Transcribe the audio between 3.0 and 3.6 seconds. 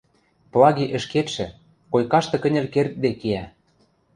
киӓ.